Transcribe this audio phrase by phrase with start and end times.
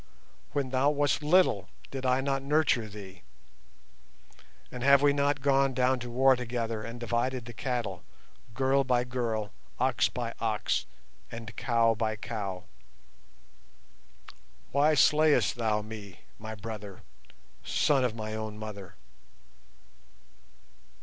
[0.53, 3.21] When thou wast little did I not nurture thee,
[4.71, 8.03] and have we not gone down to war together and divided the cattle,
[8.55, 10.87] girl by girl, ox by ox,
[11.31, 12.63] and cow by cow?
[14.71, 17.03] Why slayest thou me, my brother,
[17.63, 18.95] son of my own mother?